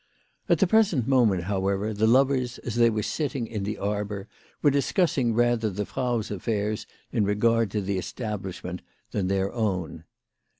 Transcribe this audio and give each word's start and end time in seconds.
At 0.49 0.57
the 0.57 0.65
present 0.65 1.07
moment, 1.07 1.43
however, 1.43 1.93
the 1.93 2.07
lovers, 2.07 2.57
as 2.57 2.73
they 2.73 2.89
were 2.89 3.03
sitting 3.03 3.45
in 3.45 3.65
the 3.65 3.77
arbour, 3.77 4.27
were 4.63 4.71
discussing 4.71 5.35
rather 5.35 5.69
the 5.69 5.85
Frau's 5.85 6.31
affairs 6.31 6.87
in 7.11 7.23
regard 7.23 7.69
to 7.69 7.81
the 7.81 7.99
establishment 7.99 8.81
than 9.11 9.27
their 9.27 9.53
own. 9.53 10.05